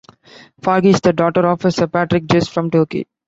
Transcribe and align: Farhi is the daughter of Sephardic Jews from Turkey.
Farhi 0.63 0.85
is 0.87 1.01
the 1.01 1.13
daughter 1.13 1.45
of 1.47 1.61
Sephardic 1.61 2.25
Jews 2.25 2.47
from 2.47 2.71
Turkey. 2.71 3.05